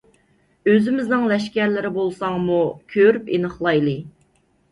[0.69, 2.57] ئۆزىمىزنىڭ لەشكەرلىرى بولساڭمۇ،
[2.95, 3.95] كۆرۈپ ئېنىقلايلى.